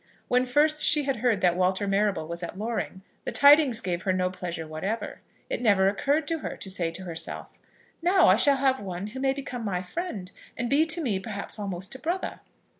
[0.29, 4.11] When first she had heard that Walter Marrable was at Loring, the tidings gave her
[4.11, 5.21] no pleasure whatever.
[5.47, 7.59] It never occurred to her to say to herself:
[8.01, 11.59] "Now I shall have one who may become my friend, and be to me perhaps
[11.59, 12.39] almost a brother?"